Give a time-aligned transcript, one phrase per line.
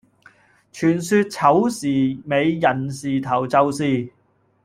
[0.73, 4.09] 傳說丑時尾寅時頭就是